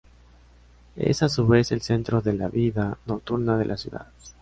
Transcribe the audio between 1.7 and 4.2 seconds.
el centro de la vida nocturna de la ciudad.